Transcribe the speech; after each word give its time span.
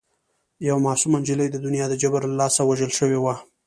یوه 0.67 0.83
معصومه 0.85 1.17
نجلۍ 1.21 1.47
د 1.51 1.57
دنیا 1.65 1.85
د 1.89 1.93
جبر 2.01 2.21
له 2.29 2.35
لاسه 2.41 2.61
وژل 2.69 2.91
شوې 2.99 3.19
وه 3.23 3.35